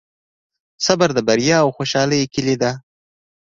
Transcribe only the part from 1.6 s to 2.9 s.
او خوشحالۍ کیلي ده.